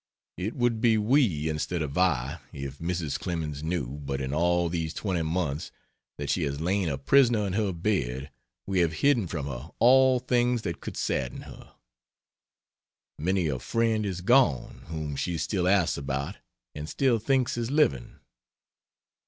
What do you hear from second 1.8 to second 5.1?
of I, if Mrs. Clemens knew, but in all these